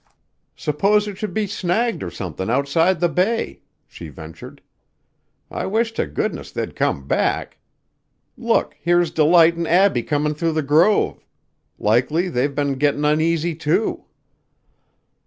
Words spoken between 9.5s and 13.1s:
an' Abbie comin' through the grove. Likely they've been gettin'